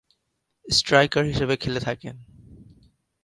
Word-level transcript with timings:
Striker 0.65 1.23
হিসেবে 1.25 1.55
খেলে 1.57 1.79
থাকেন। 1.79 2.15